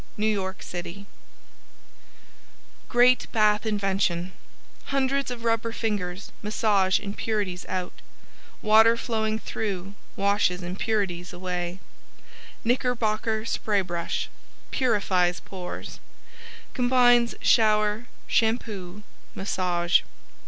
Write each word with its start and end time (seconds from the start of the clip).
NEW 0.17 0.25
YORK 0.33 0.63
CITY 0.63 1.05
GREAT 2.89 3.27
BATH 3.31 3.67
INVENTION 3.67 4.31
Hundreds 4.85 5.29
of 5.29 5.43
rubber 5.43 5.71
fingers 5.71 6.31
massage 6.41 6.99
impurities 6.99 7.67
out. 7.69 7.93
Water 8.63 8.97
flowing 8.97 9.37
through 9.37 9.93
washes 10.15 10.63
impurities 10.63 11.33
away. 11.33 11.79
Knickerbocker 12.63 13.43
Spraybrush 13.45 14.27
"Purifies 14.71 15.39
Pores" 15.39 15.99
Combines 16.73 17.35
shower 17.39 18.07
shampoo 18.25 19.03
massage. 19.35 20.01